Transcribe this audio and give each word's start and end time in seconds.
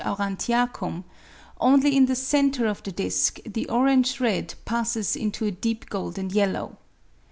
aurantiacum, 0.03 1.03
only 1.59 1.95
in 1.95 2.07
the 2.07 2.15
centre 2.15 2.65
of 2.65 2.81
the 2.81 2.91
disc 2.91 3.39
the 3.45 3.69
orange 3.69 4.19
red 4.19 4.55
passes 4.65 5.15
into 5.15 5.45
a 5.45 5.51
deep 5.51 5.87
golden 5.91 6.31
yellow. 6.31 6.75